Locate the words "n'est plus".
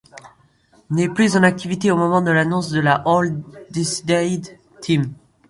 0.89-1.37